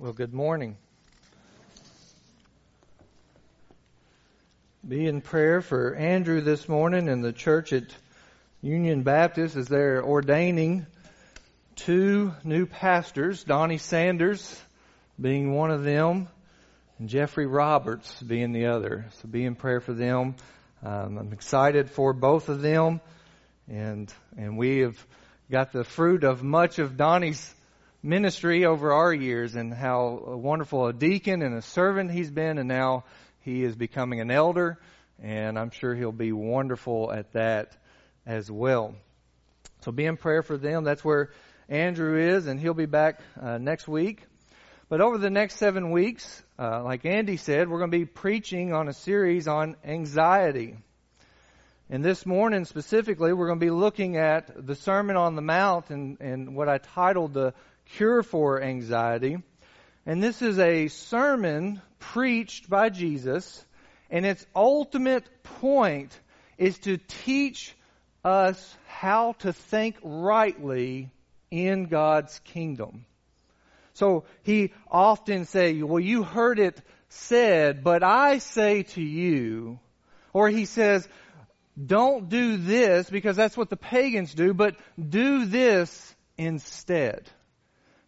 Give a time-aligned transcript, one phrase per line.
[0.00, 0.76] Well, good morning.
[4.86, 7.82] Be in prayer for Andrew this morning and the church at
[8.62, 10.86] Union Baptist as they're ordaining
[11.74, 14.62] two new pastors, Donnie Sanders
[15.20, 16.28] being one of them,
[17.00, 19.06] and Jeffrey Roberts being the other.
[19.20, 20.36] So be in prayer for them.
[20.80, 23.00] Um, I'm excited for both of them,
[23.66, 25.06] and and we have
[25.50, 27.52] got the fruit of much of Donnie's
[28.02, 32.68] ministry over our years and how wonderful a deacon and a servant he's been, and
[32.68, 33.04] now
[33.40, 34.78] he is becoming an elder,
[35.22, 37.76] and I'm sure he'll be wonderful at that
[38.26, 38.94] as well.
[39.80, 40.84] So be in prayer for them.
[40.84, 41.30] That's where
[41.68, 44.22] Andrew is, and he'll be back uh, next week.
[44.88, 48.72] But over the next seven weeks, uh, like Andy said, we're going to be preaching
[48.72, 50.76] on a series on anxiety.
[51.90, 55.90] And this morning specifically, we're going to be looking at the Sermon on the Mount
[55.90, 57.54] and, and what I titled the
[57.94, 59.38] cure for anxiety.
[60.06, 63.64] And this is a sermon preached by Jesus,
[64.10, 66.18] and its ultimate point
[66.56, 67.74] is to teach
[68.24, 71.10] us how to think rightly
[71.50, 73.04] in God's kingdom.
[73.94, 79.78] So he often say, well, you heard it said, but I say to you,
[80.32, 81.08] or he says,
[81.84, 87.28] don't do this because that's what the pagans do, but do this instead.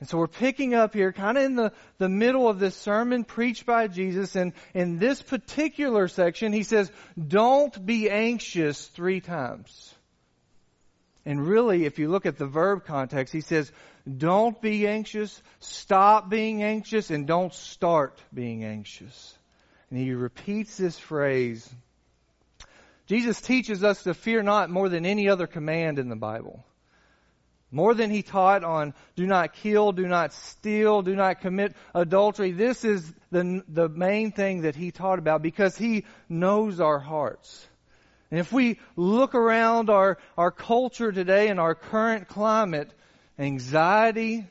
[0.01, 3.23] And so we're picking up here kind of in the, the middle of this sermon
[3.23, 4.35] preached by Jesus.
[4.35, 6.91] And in this particular section, he says,
[7.29, 9.95] don't be anxious three times.
[11.27, 13.71] And really, if you look at the verb context, he says,
[14.17, 19.35] don't be anxious, stop being anxious, and don't start being anxious.
[19.91, 21.69] And he repeats this phrase.
[23.07, 26.65] Jesus teaches us to fear not more than any other command in the Bible.
[27.73, 32.51] More than he taught on do not kill, do not steal, do not commit adultery.
[32.51, 37.67] This is the, the main thing that he taught about because he knows our hearts.
[38.31, 42.91] And if we look around our, our culture today and our current climate,
[43.39, 44.47] anxiety,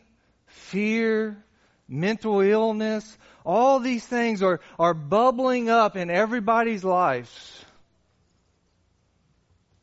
[0.48, 1.44] fear,
[1.88, 7.66] mental illness, all these things are, are bubbling up in everybody's lives.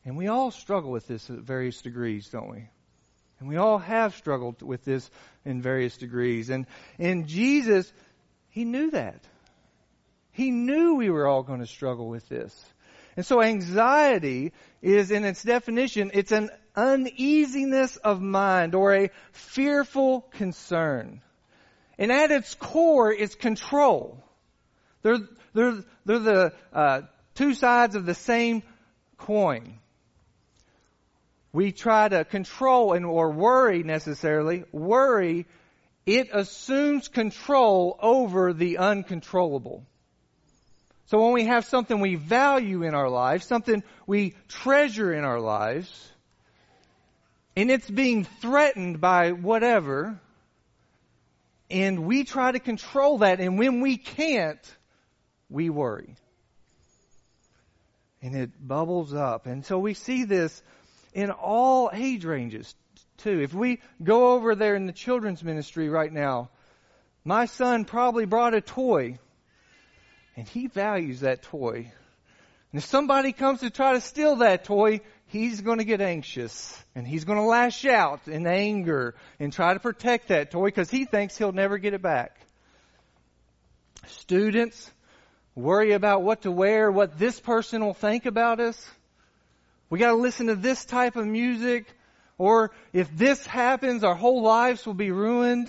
[0.04, 2.68] And we all struggle with this at various degrees, don't we?
[3.38, 5.10] And we all have struggled with this
[5.44, 6.50] in various degrees.
[6.50, 6.66] And,
[6.98, 7.92] and Jesus,
[8.48, 9.22] He knew that.
[10.32, 12.54] He knew we were all going to struggle with this.
[13.16, 14.52] And so anxiety
[14.82, 21.22] is, in its definition, it's an uneasiness of mind or a fearful concern.
[21.98, 24.22] And at its core is control.
[25.00, 25.18] They're,
[25.54, 27.02] they're, they're the uh,
[27.34, 28.62] two sides of the same
[29.16, 29.78] coin
[31.56, 35.46] we try to control and or worry necessarily, worry,
[36.04, 39.82] it assumes control over the uncontrollable.
[41.06, 45.40] So when we have something we value in our lives, something we treasure in our
[45.40, 45.88] lives,
[47.56, 50.20] and it's being threatened by whatever,
[51.70, 54.76] and we try to control that, and when we can't,
[55.48, 56.16] we worry.
[58.20, 59.46] And it bubbles up.
[59.46, 60.62] And so we see this
[61.16, 62.74] in all age ranges
[63.16, 63.40] too.
[63.40, 66.50] If we go over there in the children's ministry right now,
[67.24, 69.18] my son probably brought a toy
[70.36, 71.90] and he values that toy.
[72.70, 76.78] And if somebody comes to try to steal that toy, he's going to get anxious
[76.94, 80.90] and he's going to lash out in anger and try to protect that toy because
[80.90, 82.38] he thinks he'll never get it back.
[84.06, 84.90] Students
[85.54, 88.90] worry about what to wear, what this person will think about us.
[89.88, 91.86] We got to listen to this type of music,
[92.38, 95.68] or if this happens, our whole lives will be ruined.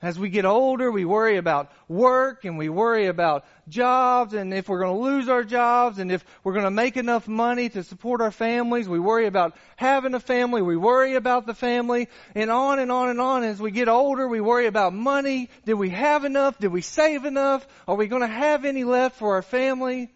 [0.00, 4.68] As we get older, we worry about work and we worry about jobs and if
[4.68, 7.82] we're going to lose our jobs and if we're going to make enough money to
[7.82, 8.88] support our families.
[8.88, 10.62] We worry about having a family.
[10.62, 13.42] We worry about the family and on and on and on.
[13.42, 15.50] As we get older, we worry about money.
[15.66, 16.60] Did we have enough?
[16.60, 17.66] Did we save enough?
[17.88, 20.12] Are we going to have any left for our family?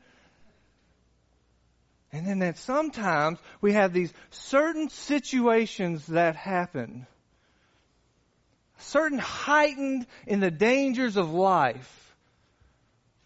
[2.12, 7.06] And then that sometimes we have these certain situations that happen.
[8.78, 12.14] Certain heightened in the dangers of life.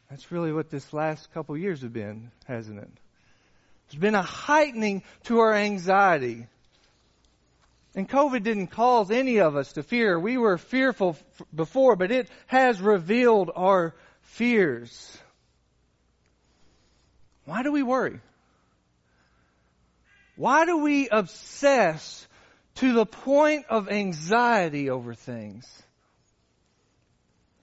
[0.09, 2.91] That's really what this last couple years have been, hasn't it?
[3.89, 6.47] There's been a heightening to our anxiety.
[7.97, 10.21] And COVID didn't cause any of us to fear.
[10.21, 11.17] We were fearful
[11.53, 15.19] before, but it has revealed our fears.
[17.47, 18.21] Why do we worry?
[20.37, 22.27] Why do we obsess
[22.77, 25.67] to the point of anxiety over things?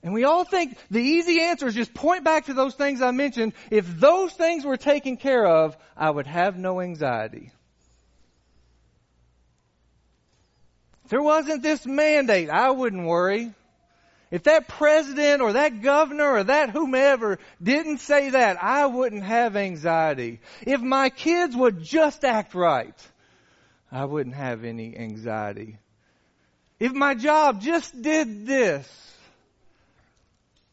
[0.04, 3.12] And we all think the easy answer is just point back to those things I
[3.12, 3.54] mentioned.
[3.72, 7.52] If those things were taken care of, I would have no anxiety.
[11.06, 13.54] If there wasn't this mandate, I wouldn't worry.
[14.34, 19.56] If that president or that governor or that whomever didn't say that, I wouldn't have
[19.56, 20.42] anxiety.
[20.66, 22.96] If my kids would just act right,
[23.92, 25.78] I wouldn't have any anxiety.
[26.80, 28.90] If my job just did this,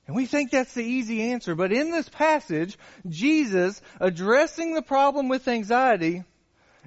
[0.06, 2.78] and we think that's the easy answer, but in this passage,
[3.10, 6.24] Jesus addressing the problem with anxiety,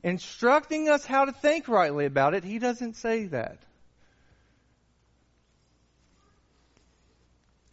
[0.01, 3.59] instructing us how to think rightly about it, he doesn't say that.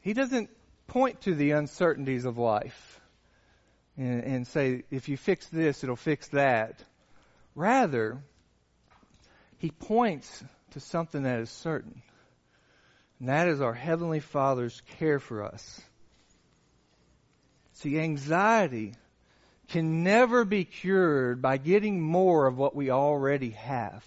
[0.00, 0.50] He doesn't
[0.86, 3.00] point to the uncertainties of life
[3.96, 6.82] and, and say, if you fix this, it'll fix that.
[7.54, 8.18] Rather,
[9.58, 10.42] he points
[10.72, 12.02] to something that is certain.
[13.18, 15.80] And that is our Heavenly Father's care for us.
[17.74, 18.94] See, anxiety
[19.68, 24.04] can never be cured by getting more of what we already have.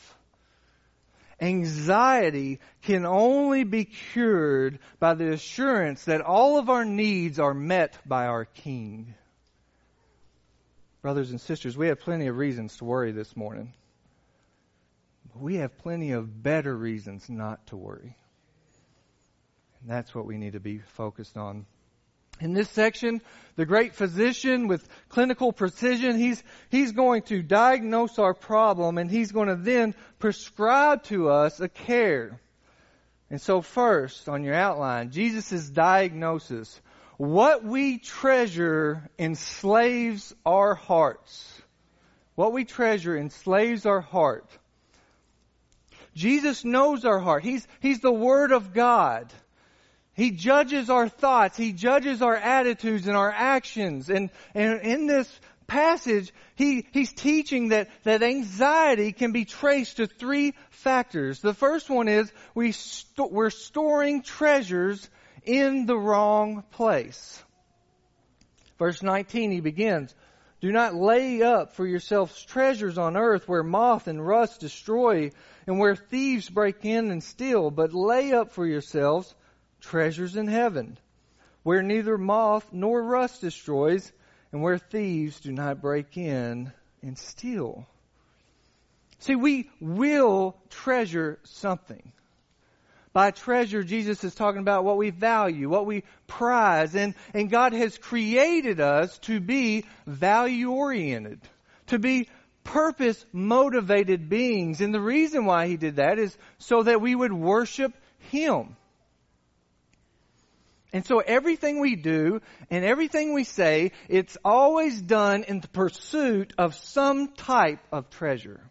[1.39, 7.97] Anxiety can only be cured by the assurance that all of our needs are met
[8.07, 9.15] by our King.
[11.01, 13.73] Brothers and sisters, we have plenty of reasons to worry this morning.
[15.35, 18.15] We have plenty of better reasons not to worry.
[19.81, 21.65] And that's what we need to be focused on.
[22.39, 23.21] In this section,
[23.55, 29.31] the great physician with clinical precision, he's, he's going to diagnose our problem and he's
[29.31, 32.39] going to then prescribe to us a care.
[33.29, 36.79] And so first, on your outline, Jesus' diagnosis.
[37.17, 41.61] What we treasure enslaves our hearts.
[42.35, 44.49] What we treasure enslaves our heart.
[46.15, 47.43] Jesus knows our heart.
[47.43, 49.31] He's, he's the Word of God.
[50.13, 51.57] He judges our thoughts.
[51.57, 54.09] He judges our attitudes and our actions.
[54.09, 55.27] And, and in this
[55.65, 61.39] passage, he, he's teaching that, that anxiety can be traced to three factors.
[61.39, 65.09] The first one is we st- we're storing treasures
[65.45, 67.41] in the wrong place.
[68.77, 70.13] Verse 19, he begins,
[70.61, 75.31] Do not lay up for yourselves treasures on earth where moth and rust destroy
[75.65, 79.33] and where thieves break in and steal, but lay up for yourselves
[79.83, 80.97] treasures in heaven,
[81.63, 84.11] where neither moth nor rust destroys,
[84.51, 86.71] and where thieves do not break in
[87.01, 87.87] and steal.
[89.19, 92.11] See, we will treasure something.
[93.13, 97.73] By treasure, Jesus is talking about what we value, what we prize, and, and God
[97.73, 101.39] has created us to be value oriented,
[101.87, 102.27] to be
[102.63, 104.81] purpose motivated beings.
[104.81, 107.93] And the reason why He did that is so that we would worship
[108.31, 108.75] Him.
[110.93, 116.53] And so everything we do and everything we say, it's always done in the pursuit
[116.59, 118.61] of some type of treasure.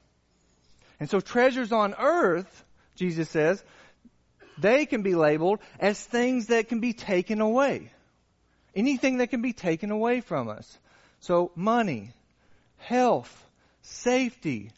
[1.01, 2.65] And so treasures on earth,
[2.95, 3.63] Jesus says,
[4.57, 7.91] they can be labeled as things that can be taken away.
[8.77, 10.79] Anything that can be taken away from us.
[11.21, 12.11] So money,
[12.79, 13.45] health,
[13.83, 14.71] safety,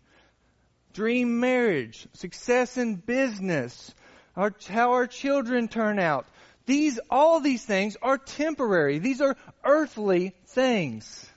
[0.95, 3.95] dream marriage, success in business,
[4.35, 6.27] our, how our children turn out,
[6.67, 8.99] these, all these things are temporary.
[8.99, 11.29] These are earthly things.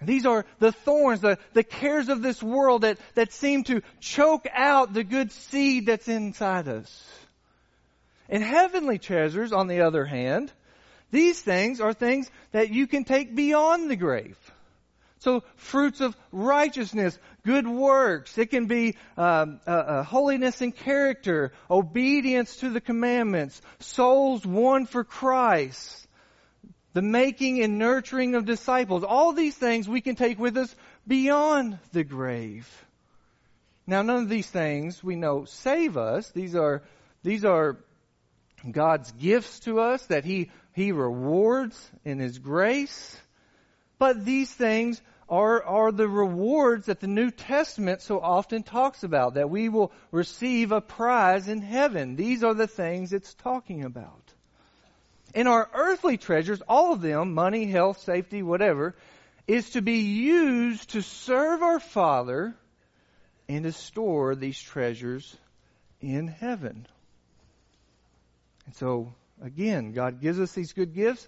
[0.00, 4.46] These are the thorns, the, the cares of this world that, that seem to choke
[4.52, 7.10] out the good seed that's inside us.
[8.28, 10.52] And heavenly treasures, on the other hand,
[11.10, 14.36] these things are things that you can take beyond the grave.
[15.24, 18.36] So fruits of righteousness, good works.
[18.36, 24.84] It can be um, uh, uh, holiness and character, obedience to the commandments, souls won
[24.84, 26.06] for Christ,
[26.92, 29.02] the making and nurturing of disciples.
[29.02, 30.76] All these things we can take with us
[31.06, 32.68] beyond the grave.
[33.86, 36.30] Now, none of these things we know save us.
[36.32, 36.82] These are
[37.22, 37.78] these are
[38.70, 43.18] God's gifts to us that He He rewards in His grace.
[43.98, 49.34] But these things are, are the rewards that the New Testament so often talks about,
[49.34, 52.16] that we will receive a prize in heaven.
[52.16, 54.32] These are the things it's talking about.
[55.34, 58.94] In our earthly treasures, all of them, money, health, safety, whatever,
[59.46, 62.54] is to be used to serve our Father
[63.48, 65.36] and to store these treasures
[66.00, 66.86] in heaven.
[68.66, 71.26] And so, again, God gives us these good gifts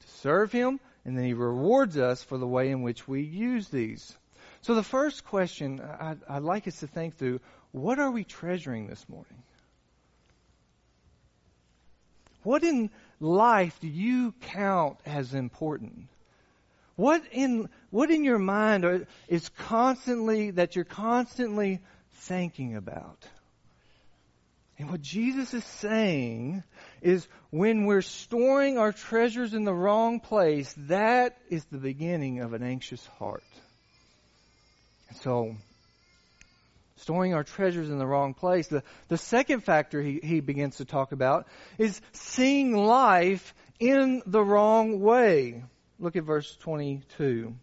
[0.00, 3.68] to serve Him and then He rewards us for the way in which we use
[3.68, 4.16] these.
[4.62, 7.40] So the first question I'd, I'd like us to think through,
[7.72, 9.42] what are we treasuring this morning?
[12.42, 12.90] What in
[13.20, 16.08] life do you count as important?
[16.96, 21.80] What in, what in your mind are, is constantly, that you're constantly
[22.12, 23.26] thinking about?
[24.78, 26.62] And what Jesus is saying
[27.02, 32.52] is when we're storing our treasures in the wrong place, that is the beginning of
[32.52, 33.44] an anxious heart.
[35.08, 35.56] And so,
[36.96, 38.68] storing our treasures in the wrong place.
[38.68, 44.42] The, the second factor he, he begins to talk about is seeing life in the
[44.42, 45.64] wrong way.
[45.98, 47.54] Look at verse 22.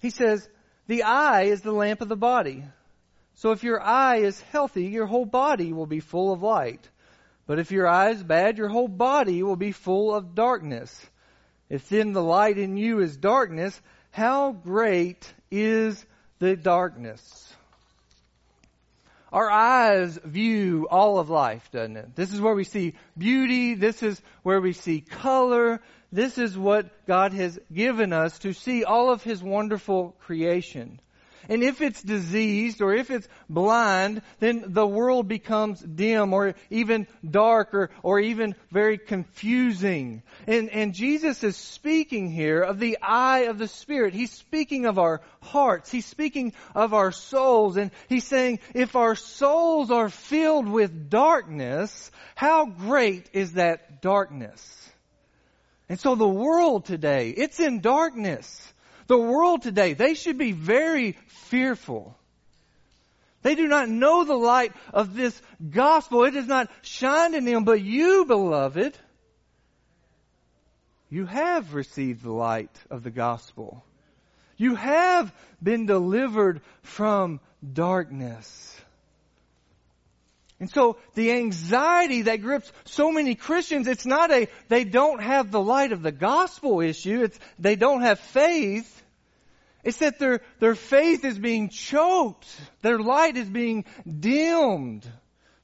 [0.00, 0.48] He says,
[0.86, 2.64] The eye is the lamp of the body.
[3.40, 6.86] So if your eye is healthy, your whole body will be full of light.
[7.46, 10.94] But if your eye is bad, your whole body will be full of darkness.
[11.70, 13.80] If then the light in you is darkness,
[14.10, 16.04] how great is
[16.38, 17.54] the darkness?
[19.32, 22.14] Our eyes view all of life, doesn't it?
[22.14, 23.72] This is where we see beauty.
[23.72, 25.80] This is where we see color.
[26.12, 31.00] This is what God has given us to see all of His wonderful creation.
[31.50, 37.08] And if it's diseased or if it's blind, then the world becomes dim or even
[37.28, 40.22] dark or, or even very confusing.
[40.46, 44.14] And, and Jesus is speaking here of the eye of the Spirit.
[44.14, 45.90] He's speaking of our hearts.
[45.90, 47.76] He's speaking of our souls.
[47.76, 54.88] And he's saying, if our souls are filled with darkness, how great is that darkness?
[55.88, 58.72] And so the world today, it's in darkness.
[59.10, 61.16] The world today, they should be very
[61.48, 62.16] fearful.
[63.42, 66.22] They do not know the light of this gospel.
[66.22, 67.64] It does not shine in them.
[67.64, 68.96] But you, beloved,
[71.08, 73.82] you have received the light of the gospel.
[74.56, 77.40] You have been delivered from
[77.72, 78.80] darkness.
[80.60, 85.50] And so the anxiety that grips so many Christians, it's not a, they don't have
[85.50, 87.24] the light of the gospel issue.
[87.24, 88.98] It's, they don't have faith.
[89.82, 92.48] It's that their, their faith is being choked.
[92.82, 95.10] Their light is being dimmed.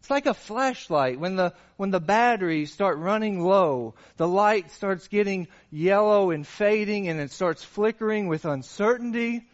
[0.01, 1.19] It's like a flashlight.
[1.19, 7.09] When the, when the batteries start running low, the light starts getting yellow and fading
[7.09, 9.47] and it starts flickering with uncertainty.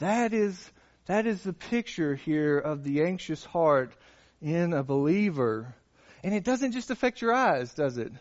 [0.00, 0.70] That is,
[1.06, 3.94] that is the picture here of the anxious heart
[4.42, 5.74] in a believer.
[6.22, 8.12] And it doesn't just affect your eyes, does it?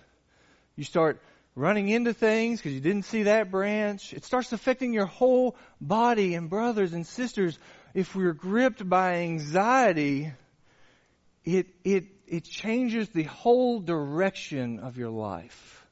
[0.75, 1.19] You start
[1.55, 4.13] running into things because you didn't see that branch.
[4.13, 6.36] It starts affecting your whole body.
[6.36, 7.57] And brothers and sisters,
[7.93, 10.31] if we're gripped by anxiety,
[11.45, 15.86] it, it, it changes the whole direction of your life.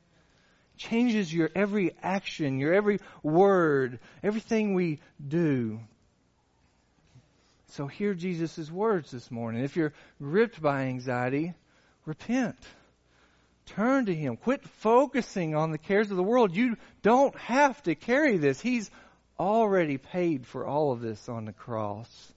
[0.77, 5.80] changes your every action, your every word, everything we do.
[7.68, 9.63] So hear Jesus' words this morning.
[9.63, 11.53] If you're gripped by anxiety,
[12.06, 12.58] repent.
[13.68, 14.38] Turn to Him.
[14.38, 16.56] Quit focusing on the cares of the world.
[16.56, 18.60] You don't have to carry this.
[18.60, 18.91] He's
[19.39, 22.34] already paid for all of this on the cross.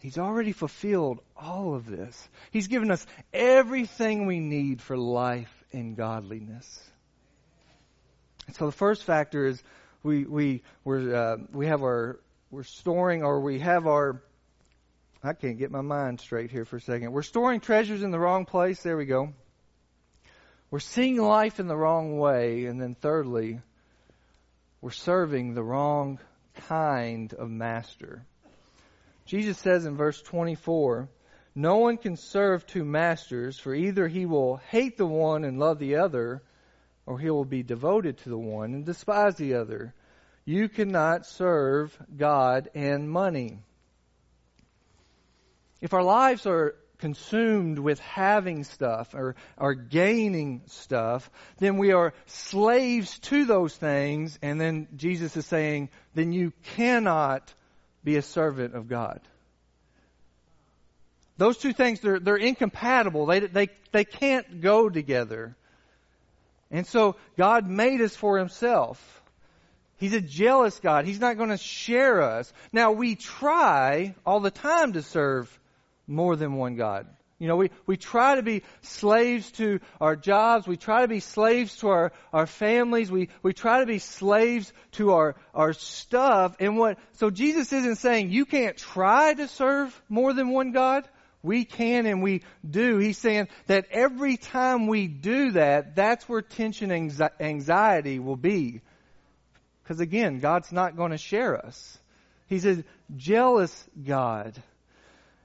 [0.00, 2.28] He's already fulfilled all of this.
[2.52, 6.82] He's given us everything we need for life and godliness.
[8.52, 9.62] So the first factor is
[10.02, 12.20] we we we uh, we have our
[12.50, 14.22] we're storing or we have our
[15.24, 17.10] I can't get my mind straight here for a second.
[17.12, 18.82] We're storing treasures in the wrong place.
[18.82, 19.32] There we go.
[20.70, 22.66] We're seeing life in the wrong way.
[22.66, 23.60] And then thirdly,
[24.80, 26.18] we're serving the wrong
[26.68, 28.24] kind of master.
[29.26, 31.08] Jesus says in verse 24,
[31.54, 35.78] No one can serve two masters, for either he will hate the one and love
[35.78, 36.42] the other,
[37.06, 39.94] or he will be devoted to the one and despise the other.
[40.44, 43.58] You cannot serve God and money.
[45.80, 52.14] If our lives are consumed with having stuff or, or gaining stuff, then we are
[52.26, 54.38] slaves to those things.
[54.42, 57.52] And then Jesus is saying, then you cannot
[58.04, 59.20] be a servant of God.
[61.38, 63.26] Those two things, they're, they're incompatible.
[63.26, 65.54] They, they, they can't go together.
[66.70, 69.22] And so God made us for himself.
[69.98, 71.06] He's a jealous God.
[71.06, 72.52] He's not going to share us.
[72.72, 75.58] Now we try all the time to serve
[76.06, 77.06] more than one God.
[77.38, 80.66] You know, we, we try to be slaves to our jobs.
[80.66, 83.10] We try to be slaves to our, our families.
[83.10, 86.56] We, we try to be slaves to our, our stuff.
[86.60, 91.06] And what, so Jesus isn't saying you can't try to serve more than one God.
[91.42, 92.96] We can and we do.
[92.96, 98.80] He's saying that every time we do that, that's where tension and anxiety will be.
[99.82, 101.98] Because again, God's not going to share us.
[102.48, 102.82] He's a
[103.14, 104.60] jealous God.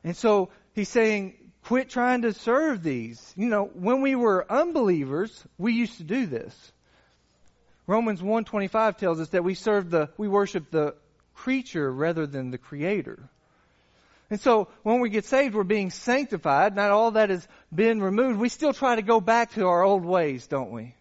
[0.04, 3.34] And so he's saying, quit trying to serve these.
[3.36, 6.72] You know, when we were unbelievers, we used to do this.
[7.88, 10.96] Romans 125 tells us that we serve the, we worship the
[11.36, 13.30] creature rather than the creator.
[14.30, 16.76] And so when we get saved, we're being sanctified.
[16.76, 18.40] Not all that has been removed.
[18.40, 20.96] We still try to go back to our old ways, don't we?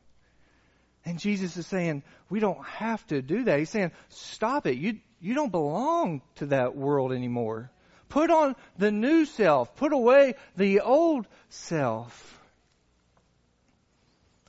[1.05, 3.59] And Jesus is saying, we don't have to do that.
[3.59, 4.79] He's saying, stop it.
[4.79, 7.71] You, you don't belong to that world anymore.
[8.11, 9.75] Put on the new self.
[9.77, 12.27] Put away the old self.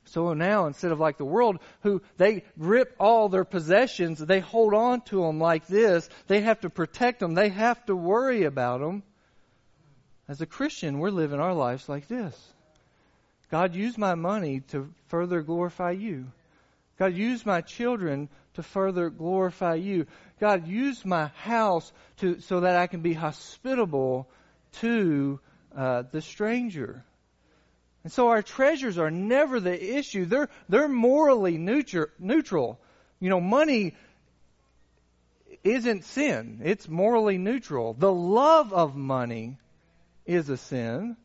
[0.06, 4.74] So now, instead of like the world, who they rip all their possessions, they hold
[4.74, 6.10] on to them like this.
[6.28, 7.34] They have to protect them.
[7.34, 9.04] They have to worry about them.
[10.28, 12.36] As a Christian, we're living our lives like this.
[13.52, 16.28] God, use my money to further glorify you.
[16.98, 20.08] God, use my children to further glorify you.
[20.42, 24.28] God, use my house to, so that I can be hospitable
[24.80, 25.40] to
[25.78, 27.06] uh, the stranger.
[28.04, 30.26] And so our treasures are never the issue.
[30.26, 32.80] They're, they're morally neutral.
[33.20, 33.94] You know, money
[35.64, 36.62] isn't sin.
[36.64, 37.94] It's morally neutral.
[37.94, 39.58] The love of money
[40.26, 41.18] is a sin.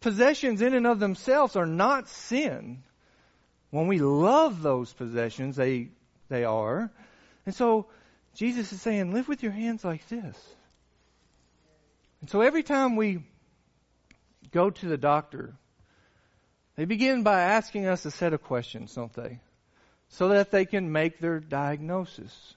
[0.00, 2.82] Possessions in and of themselves are not sin.
[3.70, 5.90] When we love those possessions, they,
[6.28, 6.90] they are.
[7.44, 7.86] And so
[8.36, 10.36] Jesus is saying, live with your hands like this.
[12.20, 13.24] And so every time we
[14.52, 15.54] go to the doctor,
[16.76, 19.40] they begin by asking us a set of questions, don't they?
[20.10, 22.54] So that they can make their diagnosis.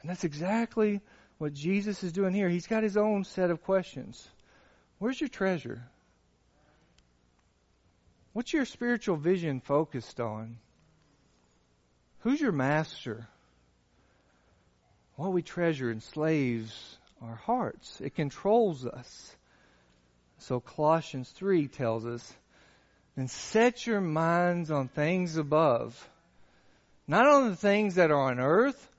[0.00, 1.00] And that's exactly
[1.38, 2.48] what Jesus is doing here.
[2.48, 4.28] He's got his own set of questions.
[4.98, 5.84] Where's your treasure?
[8.32, 10.58] What's your spiritual vision focused on?
[12.20, 13.28] Who's your master?
[15.22, 18.00] What we treasure enslaves our hearts.
[18.00, 19.36] It controls us.
[20.38, 22.34] So Colossians 3 tells us
[23.16, 26.08] and set your minds on things above,
[27.06, 28.90] not on the things that are on earth,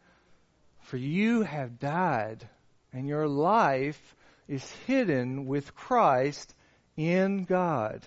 [0.84, 2.48] for you have died,
[2.94, 4.16] and your life
[4.48, 6.56] is hidden with Christ
[6.96, 8.02] in God.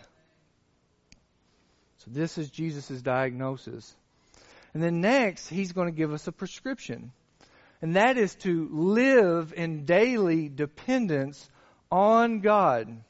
[1.98, 3.94] So this is Jesus' diagnosis.
[4.72, 7.12] And then next, he's going to give us a prescription.
[7.82, 11.48] And that is to live in daily dependence
[11.90, 13.02] on God.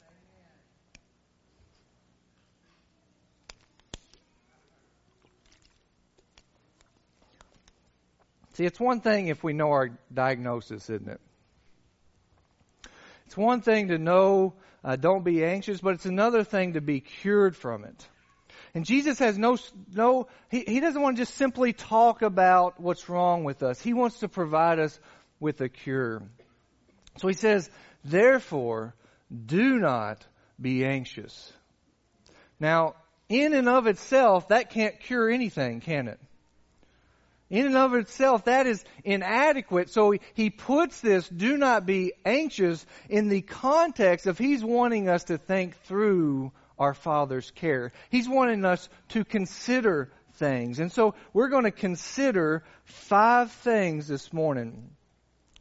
[8.55, 11.21] See, it's one thing if we know our diagnosis, isn't it?
[13.27, 17.01] It's one thing to know, uh, don't be anxious, but it's another thing to be
[17.01, 18.09] cured from it.
[18.77, 19.57] And Jesus has no,
[19.95, 23.81] no, he, he doesn't want to just simply talk about what's wrong with us.
[23.81, 25.01] He wants to provide us
[25.41, 26.23] with a cure.
[27.17, 27.71] So he says,
[28.05, 28.95] therefore,
[29.35, 30.23] do not
[30.61, 31.51] be anxious.
[32.61, 32.97] Now,
[33.31, 36.21] in and of itself, that can't cure anything, can it?
[37.49, 39.89] In and of itself, that is inadequate.
[39.89, 45.25] So he puts this, do not be anxious, in the context of he's wanting us
[45.25, 47.93] to think through our Father's care.
[48.11, 50.79] He's wanting us to consider things.
[50.79, 54.91] And so we're going to consider five things this morning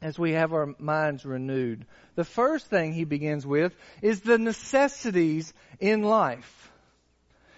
[0.01, 1.85] as we have our minds renewed.
[2.15, 6.71] The first thing he begins with is the necessities in life.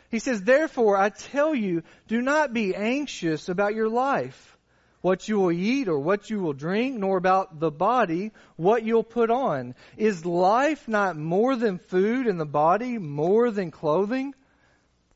[0.10, 4.57] He says, Therefore, I tell you, do not be anxious about your life,
[5.08, 9.06] what you will eat or what you will drink, nor about the body, what you'll
[9.06, 9.74] put on.
[9.96, 14.36] Is life not more than food and the body more than clothing?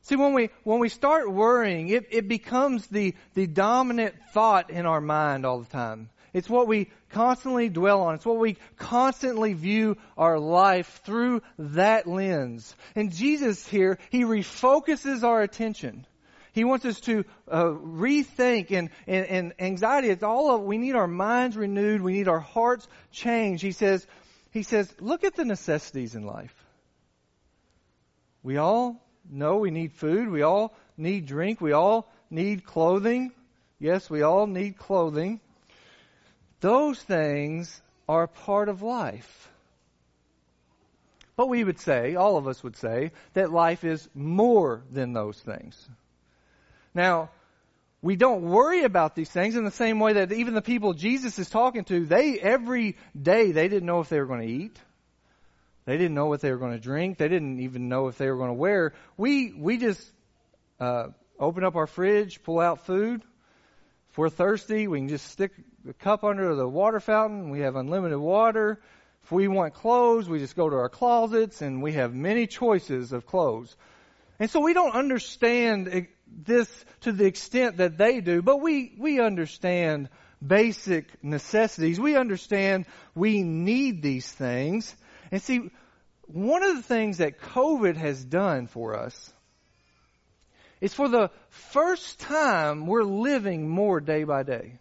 [0.00, 4.86] See, when we, when we start worrying, it, it becomes the, the dominant thought in
[4.86, 6.08] our mind all the time.
[6.32, 8.14] It's what we constantly dwell on.
[8.14, 12.74] It's what we constantly view our life through that lens.
[12.94, 16.06] And Jesus here, He refocuses our attention.
[16.52, 20.10] He wants us to uh, rethink and, and, and anxiety.
[20.10, 22.02] It's all of, we need our minds renewed.
[22.02, 23.62] We need our hearts changed.
[23.62, 24.06] He says,
[24.50, 26.54] he says, look at the necessities in life.
[28.42, 30.28] We all know we need food.
[30.28, 31.60] We all need drink.
[31.60, 33.32] We all need clothing.
[33.78, 35.40] Yes, we all need clothing.
[36.60, 39.48] Those things are part of life.
[41.34, 45.40] But we would say, all of us would say, that life is more than those
[45.40, 45.88] things.
[46.94, 47.30] Now,
[48.00, 51.38] we don't worry about these things in the same way that even the people Jesus
[51.38, 54.78] is talking to, they, every day, they didn't know if they were going to eat.
[55.84, 57.18] They didn't know what they were going to drink.
[57.18, 58.92] They didn't even know if they were going to wear.
[59.16, 60.12] We, we just,
[60.80, 63.22] uh, open up our fridge, pull out food.
[64.10, 65.52] If we're thirsty, we can just stick
[65.84, 67.50] the cup under the water fountain.
[67.50, 68.80] We have unlimited water.
[69.24, 73.12] If we want clothes, we just go to our closets and we have many choices
[73.12, 73.74] of clothes.
[74.38, 76.08] And so we don't understand
[76.44, 76.68] this
[77.02, 80.08] to the extent that they do, but we, we understand
[80.44, 82.00] basic necessities.
[82.00, 84.94] We understand we need these things.
[85.30, 85.70] And see,
[86.26, 89.32] one of the things that COVID has done for us
[90.80, 94.78] is for the first time we're living more day by day.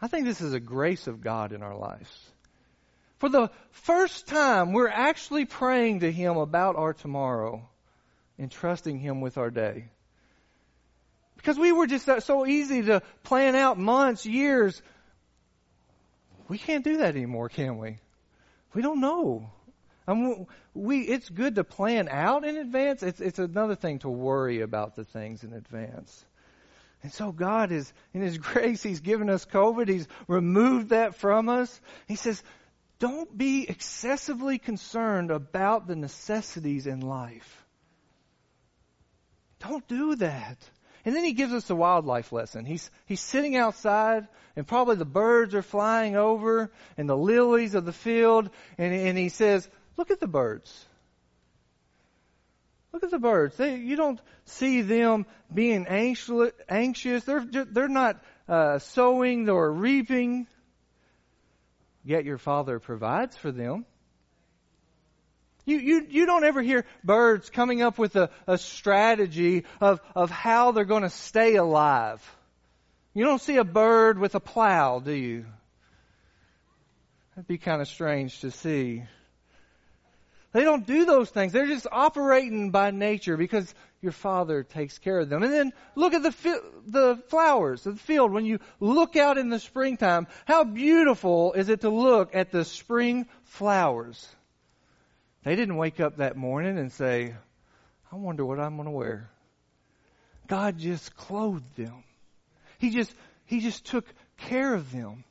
[0.00, 2.10] I think this is a grace of God in our lives.
[3.18, 7.66] For the first time, we're actually praying to Him about our tomorrow
[8.38, 9.86] and trusting Him with our day.
[11.44, 14.80] Because we were just so easy to plan out months, years.
[16.48, 17.98] We can't do that anymore, can we?
[18.72, 19.50] We don't know.
[20.08, 23.02] I mean, we, it's good to plan out in advance.
[23.02, 26.24] It's, it's another thing to worry about the things in advance.
[27.02, 29.86] And so God is, in His grace, He's given us COVID.
[29.86, 31.78] He's removed that from us.
[32.08, 32.42] He says,
[32.98, 37.66] don't be excessively concerned about the necessities in life.
[39.58, 40.56] Don't do that.
[41.04, 42.64] And then he gives us a wildlife lesson.
[42.64, 47.84] He's, he's sitting outside and probably the birds are flying over and the lilies of
[47.84, 50.86] the field and, and he says, look at the birds.
[52.92, 53.56] Look at the birds.
[53.56, 57.24] They, you don't see them being anxious.
[57.24, 60.46] They're, they're not uh, sowing or reaping.
[62.04, 63.84] Yet your Father provides for them.
[65.64, 70.30] You, you, you don't ever hear birds coming up with a, a strategy of, of
[70.30, 72.22] how they're going to stay alive.
[73.14, 75.46] You don't see a bird with a plow, do you?
[77.34, 79.04] That'd be kind of strange to see.
[80.52, 81.52] They don't do those things.
[81.52, 85.42] They're just operating by nature because your Father takes care of them.
[85.42, 88.30] And then look at the fi- the flowers of the field.
[88.30, 92.64] When you look out in the springtime, how beautiful is it to look at the
[92.64, 94.28] spring flowers?
[95.44, 97.34] They didn't wake up that morning and say,
[98.10, 99.28] I wonder what I'm going to wear.
[100.46, 102.02] God just clothed them.
[102.78, 104.06] He just, he just took
[104.38, 105.24] care of them.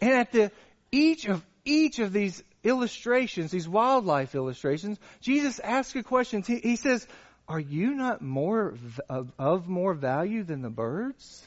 [0.00, 0.52] And at the,
[0.90, 6.42] each of, each of these illustrations, these wildlife illustrations, Jesus asks a question.
[6.42, 7.06] He, he says,
[7.48, 8.76] are you not more
[9.08, 11.46] of, of more value than the birds?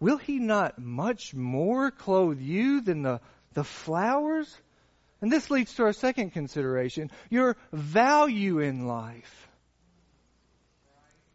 [0.00, 3.20] Will he not much more clothe you than the
[3.54, 4.54] the flowers.
[5.20, 9.48] And this leads to our second consideration your value in life.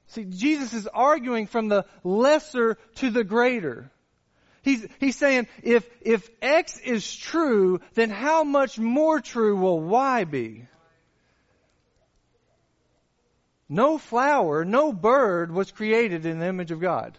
[0.07, 3.91] See, Jesus is arguing from the lesser to the greater.
[4.63, 10.23] He's, he's saying if, if X is true, then how much more true will Y
[10.25, 10.67] be?
[13.69, 17.17] No flower, no bird was created in the image of God.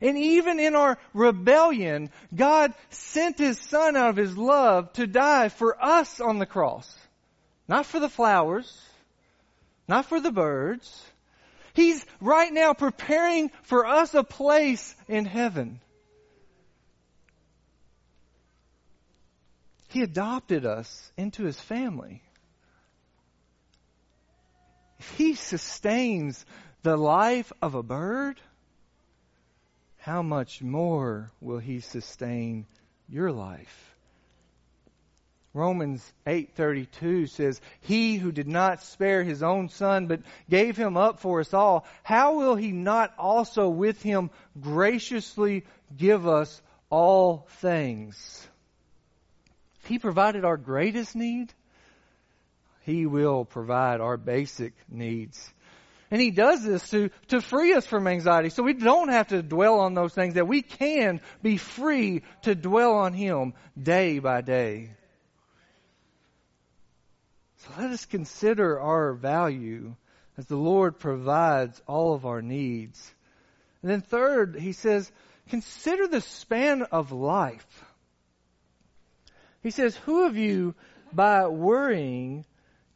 [0.00, 5.48] And even in our rebellion, God sent His Son out of His love to die
[5.48, 6.96] for us on the cross.
[7.68, 8.80] Not for the flowers,
[9.88, 11.04] not for the birds.
[11.74, 15.80] He's right now preparing for us a place in heaven.
[19.88, 22.22] He adopted us into His family.
[24.98, 26.44] If He sustains
[26.82, 28.40] the life of a bird,
[30.06, 32.64] how much more will he sustain
[33.08, 33.96] your life?
[35.52, 41.18] Romans 8:32 says, "He who did not spare his own son but gave him up
[41.18, 45.64] for us all, how will he not also with him graciously
[45.96, 48.46] give us all things?"
[49.86, 51.52] He provided our greatest need,
[52.82, 55.52] he will provide our basic needs.
[56.10, 58.50] And he does this to, to free us from anxiety.
[58.50, 62.54] So we don't have to dwell on those things, that we can be free to
[62.54, 64.90] dwell on him day by day.
[67.58, 69.96] So let us consider our value
[70.38, 73.12] as the Lord provides all of our needs.
[73.82, 75.10] And then third, he says,
[75.48, 77.84] consider the span of life.
[79.62, 80.76] He says, who of you
[81.12, 82.44] by worrying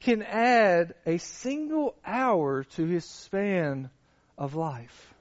[0.01, 3.91] can add a single hour to his span
[4.37, 5.15] of life?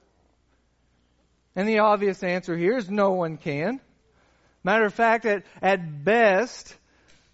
[1.54, 3.80] And the obvious answer here is no one can.
[4.62, 6.74] Matter of fact, at, at best,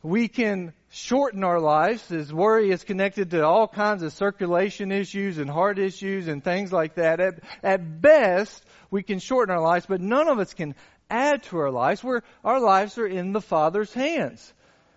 [0.02, 5.38] we can shorten our lives as worry is connected to all kinds of circulation issues
[5.38, 7.20] and heart issues and things like that.
[7.20, 10.74] At, at best, we can shorten our lives, but none of us can
[11.10, 14.52] add to our lives where our lives are in the Father's hands.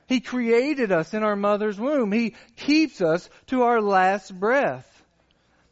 [0.10, 2.12] He created us in our mother's womb.
[2.12, 4.88] He keeps us to our last breath.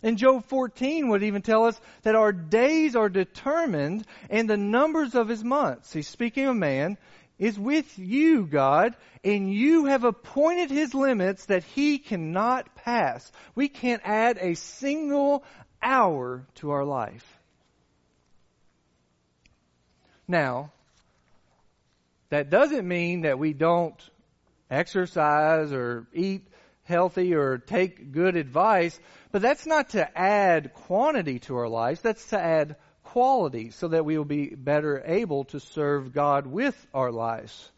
[0.04, 5.16] And Job 14 would even tell us that our days are determined and the numbers
[5.16, 5.92] of his months.
[5.92, 7.00] He's speaking of man
[7.40, 13.32] is with you, God, and you have appointed his limits that he cannot pass.
[13.56, 15.44] We can't add a single
[15.82, 17.26] hour to our life.
[20.28, 20.72] Now,
[22.30, 24.00] that doesn't mean that we don't
[24.70, 26.48] exercise or eat
[26.84, 29.00] healthy or take good advice,
[29.32, 34.06] but that's not to add quantity to our lives, that's to add quality so that
[34.06, 37.72] we will be better able to serve God with our lives.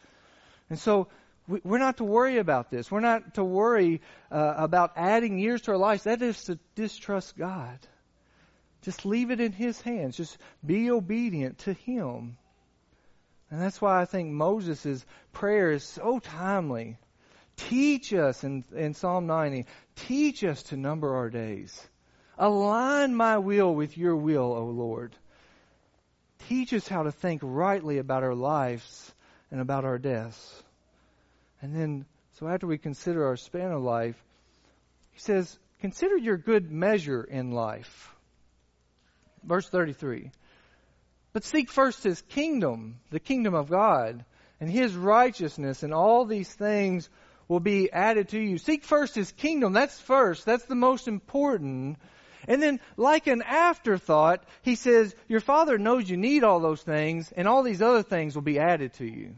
[0.69, 1.07] And so
[1.47, 2.91] we're not to worry about this.
[2.91, 6.03] We're not to worry uh, about adding years to our lives.
[6.03, 7.79] That is to distrust God.
[8.83, 10.17] Just leave it in His hands.
[10.17, 12.37] Just be obedient to Him.
[13.51, 16.97] And that's why I think Moses' prayer is so timely.
[17.57, 21.87] Teach us in, in Psalm 90, teach us to number our days.
[22.37, 25.15] Align my will with your will, O Lord.
[26.47, 29.13] Teach us how to think rightly about our lives
[29.51, 30.63] and about our deaths.
[31.61, 32.05] And then,
[32.39, 34.15] so after we consider our span of life,
[35.11, 38.15] he says, consider your good measure in life.
[39.43, 40.31] Verse 33.
[41.39, 44.25] But seek first his kingdom, the kingdom of God,
[44.59, 47.09] and his righteousness, and all these things
[47.47, 48.57] will be added to you.
[48.57, 49.71] Seek first his kingdom.
[49.71, 50.45] That's first.
[50.45, 51.97] That's the most important.
[52.45, 57.31] And then, like an afterthought, he says, Your Father knows you need all those things,
[57.31, 59.35] and all these other things will be added to you.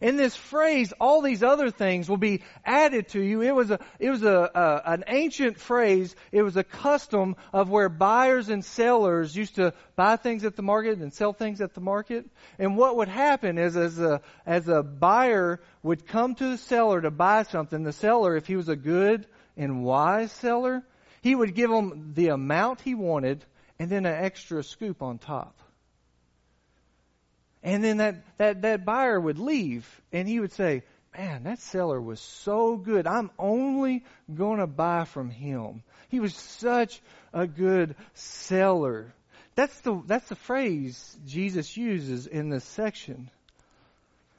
[0.00, 3.42] In this phrase, all these other things will be added to you.
[3.42, 6.16] It was a, it was a, a, an ancient phrase.
[6.32, 10.62] It was a custom of where buyers and sellers used to buy things at the
[10.62, 12.24] market and sell things at the market.
[12.58, 17.02] And what would happen is, as a, as a buyer would come to the seller
[17.02, 20.82] to buy something, the seller, if he was a good and wise seller,
[21.20, 23.44] he would give him the amount he wanted
[23.78, 25.58] and then an extra scoop on top.
[27.62, 30.82] And then that, that, that buyer would leave and he would say,
[31.16, 33.08] Man, that seller was so good.
[33.08, 35.82] I'm only going to buy from him.
[36.08, 39.12] He was such a good seller.
[39.56, 43.28] That's the, that's the phrase Jesus uses in this section.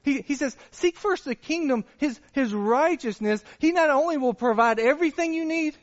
[0.04, 3.44] He, he says, seek first the kingdom, his, his righteousness.
[3.60, 5.76] He not only will provide everything you need,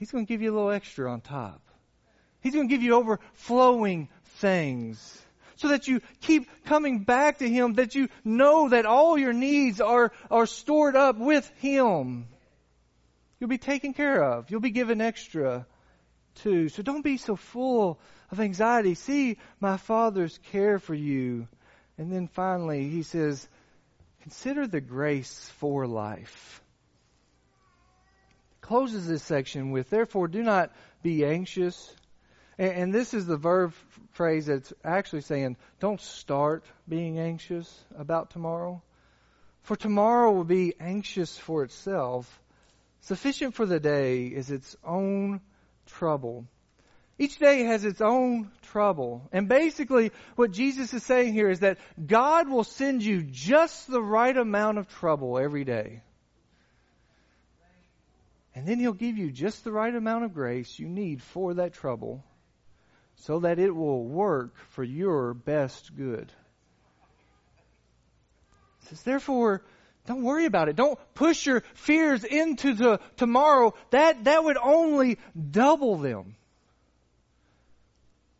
[0.00, 1.60] He's going to give you a little extra on top.
[2.40, 5.22] He's going to give you overflowing things
[5.60, 9.80] so that you keep coming back to Him, that you know that all your needs
[9.80, 12.26] are, are stored up with Him.
[13.38, 14.50] You'll be taken care of.
[14.50, 15.66] You'll be given extra
[16.36, 16.70] too.
[16.70, 18.94] So don't be so full of anxiety.
[18.94, 21.46] See my Father's care for you.
[21.98, 23.46] And then finally, He says,
[24.22, 26.62] consider the grace for life
[28.70, 30.70] closes this section with, therefore, do not
[31.02, 31.92] be anxious.
[32.60, 33.72] And, and this is the verb
[34.12, 38.82] phrase that's actually saying, don't start being anxious about tomorrow.
[39.62, 42.40] For tomorrow will be anxious for itself.
[43.00, 45.40] Sufficient for the day is its own
[45.86, 46.46] trouble.
[47.18, 49.28] Each day has its own trouble.
[49.32, 54.02] And basically, what Jesus is saying here is that God will send you just the
[54.02, 56.02] right amount of trouble every day.
[58.54, 61.72] And then He'll give you just the right amount of grace you need for that
[61.74, 62.22] trouble
[63.20, 66.32] so that it will work for your best good.
[68.82, 69.62] It says, therefore,
[70.06, 70.76] don't worry about it.
[70.76, 73.74] Don't push your fears into the tomorrow.
[73.90, 75.18] That, that would only
[75.50, 76.34] double them.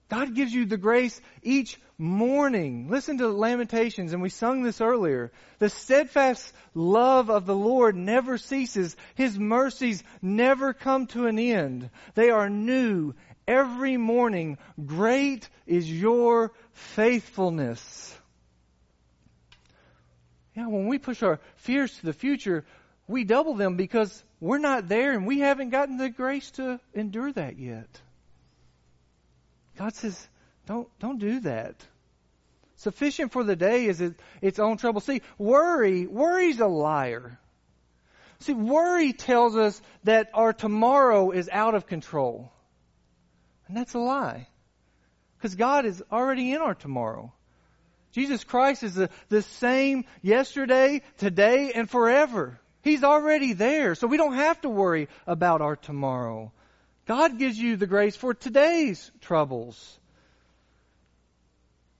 [0.08, 2.88] God gives you the grace each morning.
[2.90, 5.30] Listen to Lamentations, and we sung this earlier.
[5.60, 8.96] The steadfast love of the Lord never ceases.
[9.14, 11.90] His mercies never come to an end.
[12.16, 13.14] They are new
[13.46, 14.58] every morning.
[14.84, 18.16] Great is your faithfulness.
[20.56, 22.64] Yeah, when we push our fears to the future,
[23.06, 27.32] we double them because we're not there and we haven't gotten the grace to endure
[27.32, 27.88] that yet.
[29.78, 30.28] God says,
[30.66, 31.74] don't, don't do that.
[32.76, 35.00] Sufficient for the day is it, its own trouble.
[35.00, 37.38] See, worry, worry's a liar.
[38.40, 42.50] See, worry tells us that our tomorrow is out of control.
[43.70, 44.48] And that's a lie.
[45.38, 47.32] Because God is already in our tomorrow.
[48.10, 52.58] Jesus Christ is the, the same yesterday, today, and forever.
[52.82, 53.94] He's already there.
[53.94, 56.50] So we don't have to worry about our tomorrow.
[57.06, 60.00] God gives you the grace for today's troubles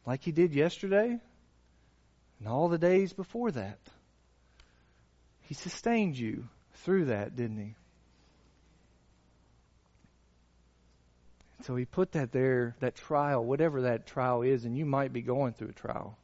[0.04, 1.20] like He did yesterday
[2.40, 3.78] and all the days before that.
[5.42, 6.48] He sustained you
[6.82, 7.74] through that, didn't He?
[11.62, 15.22] So he put that there, that trial, whatever that trial is, and you might be
[15.22, 16.16] going through a trial.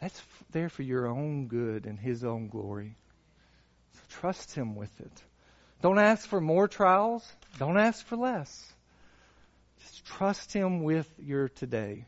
[0.00, 0.20] That's
[0.52, 2.96] there for your own good and his own glory.
[3.94, 5.22] So trust him with it.
[5.82, 7.26] Don't ask for more trials.
[7.58, 8.72] Don't ask for less.
[9.80, 12.06] Just trust him with your today,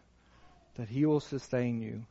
[0.77, 2.05] that he will sustain you.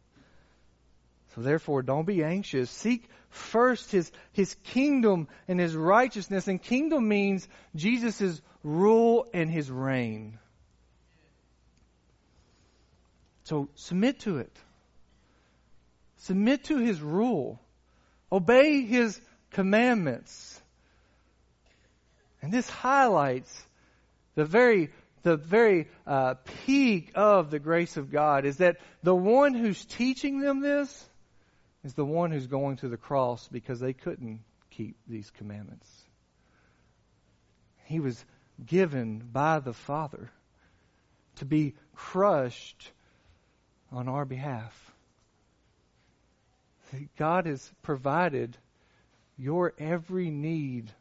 [1.38, 2.69] Therefore, don't be anxious.
[2.69, 6.47] Seek first his, his kingdom and his righteousness.
[6.47, 10.39] And kingdom means Jesus' rule and his reign.
[13.43, 14.52] So submit to it.
[16.17, 17.62] Submit to his rule.
[18.32, 19.19] Obey his
[19.52, 20.60] commandments.
[22.41, 23.63] And this highlights
[24.36, 24.89] the very
[25.23, 30.39] the very uh, peak of the grace of God is that the one who's teaching
[30.39, 31.10] them this
[31.83, 35.89] is the one who's going to the cross because they couldn't keep these commandments.
[37.85, 38.23] He was
[38.65, 40.29] given by the Father
[41.37, 42.91] to be crushed
[43.91, 44.75] on our behalf.
[47.17, 48.57] God has provided
[49.37, 50.91] your every need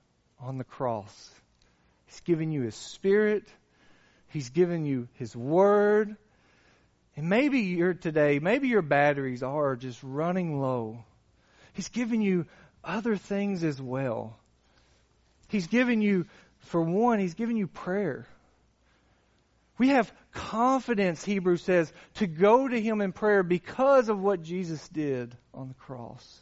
[0.40, 1.30] on the cross.
[2.06, 3.48] He's given you His Spirit.
[4.28, 6.16] He's given you His Word.
[7.16, 11.04] And maybe you're today, maybe your batteries are just running low.
[11.72, 12.46] He's given you
[12.84, 14.36] other things as well.
[15.48, 16.26] He's given you,
[16.58, 18.26] for one, He's given you prayer.
[19.78, 24.86] We have confidence, Hebrews says, to go to Him in prayer because of what Jesus
[24.88, 26.40] did on the cross.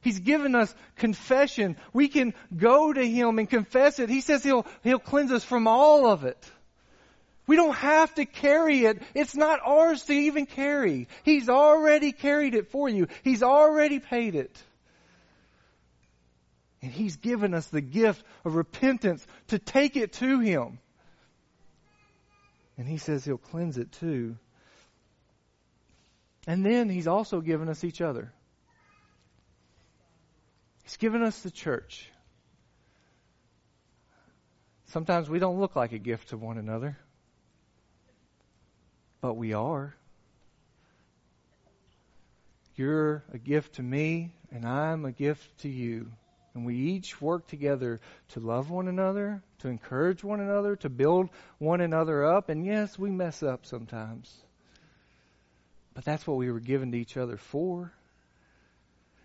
[0.00, 1.76] He's given us confession.
[1.92, 4.08] We can go to Him and confess it.
[4.08, 6.50] He says He'll, He'll cleanse us from all of it.
[7.46, 9.02] We don't have to carry it.
[9.14, 11.06] It's not ours to even carry.
[11.22, 13.06] He's already carried it for you.
[13.22, 14.60] He's already paid it.
[16.82, 20.78] And He's given us the gift of repentance to take it to Him.
[22.76, 24.36] And He says He'll cleanse it too.
[26.48, 28.32] And then He's also given us each other.
[30.82, 32.08] He's given us the church.
[34.86, 36.96] Sometimes we don't look like a gift to one another
[39.20, 39.94] but we are.
[42.74, 46.10] You're a gift to me, and I'm a gift to you.
[46.54, 48.00] And we each work together
[48.30, 52.48] to love one another, to encourage one another, to build one another up.
[52.48, 54.34] And yes, we mess up sometimes.
[55.94, 57.92] But that's what we were given to each other for.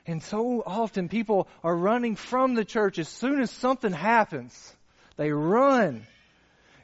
[0.05, 4.75] And so often people are running from the church as soon as something happens.
[5.17, 6.05] They run.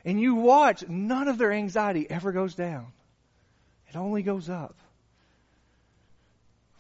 [0.06, 2.88] And you watch, none of their anxiety ever goes down.
[3.90, 4.76] It only goes up.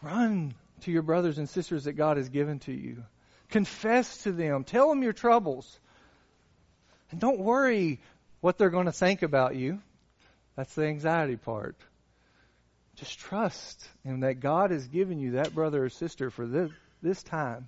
[0.01, 3.03] Run to your brothers and sisters that God has given to you.
[3.49, 4.63] Confess to them.
[4.63, 5.79] Tell them your troubles.
[7.11, 8.01] And don't worry
[8.41, 9.79] what they're going to think about you.
[10.55, 11.75] That's the anxiety part.
[12.95, 17.23] Just trust in that God has given you that brother or sister for this, this
[17.23, 17.67] time.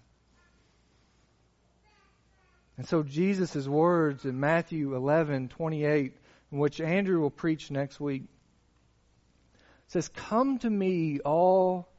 [2.78, 6.14] And so Jesus' words in Matthew 11, 28,
[6.50, 8.24] which Andrew will preach next week,
[9.90, 11.90] says, Come to me, all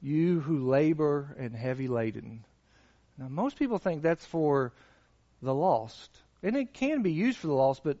[0.00, 2.44] you who labor and heavy laden.
[3.18, 4.72] Now, most people think that's for
[5.42, 6.10] the lost.
[6.42, 7.98] And it can be used for the lost, but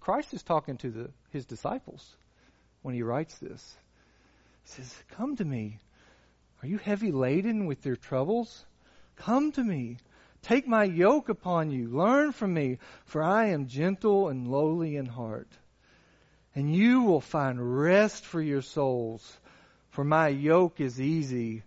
[0.00, 2.16] Christ is talking to the, his disciples
[2.82, 3.76] when he writes this.
[4.64, 5.80] He says, Come to me.
[6.62, 8.66] Are you heavy laden with your troubles?
[9.16, 9.96] Come to me.
[10.42, 11.88] Take my yoke upon you.
[11.88, 15.48] Learn from me, for I am gentle and lowly in heart
[16.54, 19.38] and you will find rest for your souls.
[19.90, 21.62] For my yoke is easy,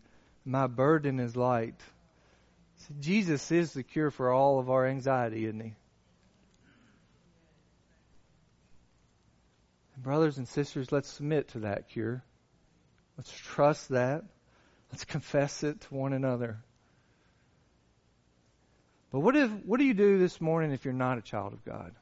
[0.46, 1.80] my burden is light.
[3.00, 5.74] Jesus is the cure for all of our anxiety, isn't he?
[9.98, 12.24] Brothers and sisters, let's submit to that cure.
[13.18, 14.24] Let's trust that.
[14.92, 16.58] Let's confess it to one another.
[19.12, 21.64] But what if what do you do this morning if you're not a child of
[21.64, 21.94] God?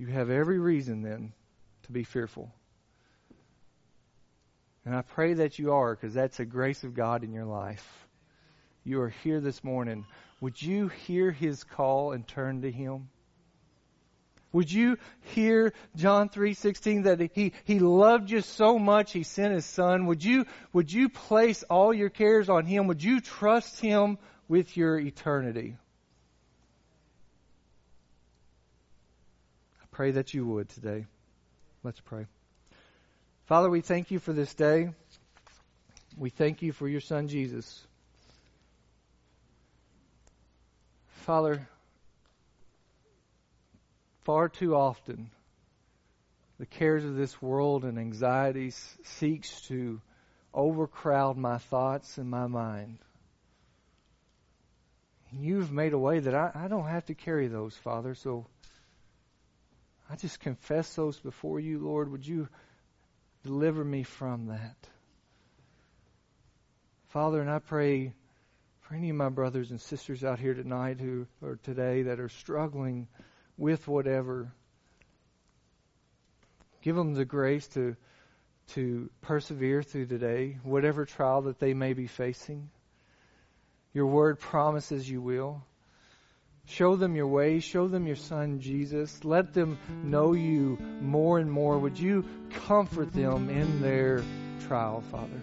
[0.00, 1.34] You have every reason then
[1.82, 2.50] to be fearful.
[4.86, 7.86] And I pray that you are because that's a grace of God in your life.
[8.82, 10.06] You are here this morning.
[10.40, 13.10] Would you hear his call and turn to him?
[14.52, 14.96] Would you
[15.34, 20.06] hear John 3:16 that he he loved you so much he sent his son?
[20.06, 22.86] Would you would you place all your cares on him?
[22.86, 24.16] Would you trust him
[24.48, 25.76] with your eternity?
[29.90, 31.06] Pray that you would today.
[31.82, 32.26] Let's pray.
[33.46, 34.90] Father, we thank you for this day.
[36.16, 37.86] We thank you for your son Jesus.
[41.22, 41.66] Father,
[44.24, 45.30] far too often
[46.58, 50.00] the cares of this world and anxieties seeks to
[50.52, 52.98] overcrowd my thoughts and my mind.
[55.32, 58.46] You've made a way that I, I don't have to carry those, Father, so
[60.10, 62.10] I just confess those before you, Lord.
[62.10, 62.48] Would you
[63.44, 64.76] deliver me from that?
[67.08, 68.12] Father, and I pray
[68.80, 72.28] for any of my brothers and sisters out here tonight who or today that are
[72.28, 73.06] struggling
[73.56, 74.52] with whatever.
[76.82, 77.96] Give them the grace to
[78.74, 82.70] to persevere through today, whatever trial that they may be facing.
[83.92, 85.64] Your word promises you will.
[86.66, 87.60] Show them your way.
[87.60, 89.24] Show them your son, Jesus.
[89.24, 91.78] Let them know you more and more.
[91.78, 94.22] Would you comfort them in their
[94.66, 95.40] trial, Father?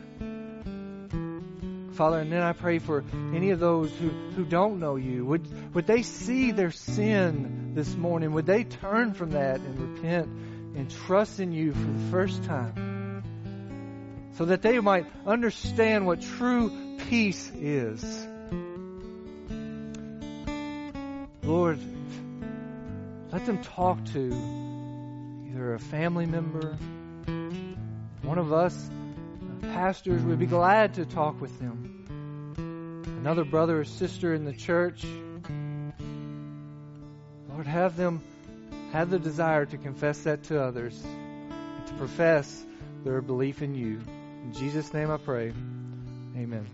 [1.97, 3.03] Father, and then I pray for
[3.33, 5.25] any of those who, who don't know you.
[5.25, 8.33] Would, would they see their sin this morning?
[8.33, 10.27] Would they turn from that and repent
[10.75, 13.23] and trust in you for the first time?
[14.33, 18.27] So that they might understand what true peace is.
[21.47, 21.79] Lord,
[23.31, 24.33] let them talk to
[25.47, 26.75] either a family member,
[28.21, 28.89] one of us,
[29.61, 33.05] pastors, would be glad to talk with them.
[33.21, 35.05] Another brother or sister in the church.
[37.49, 38.21] Lord, have them
[38.91, 41.01] have the desire to confess that to others,
[41.85, 42.65] to profess
[43.05, 44.01] their belief in you.
[44.43, 45.53] In Jesus' name I pray.
[46.35, 46.67] Amen.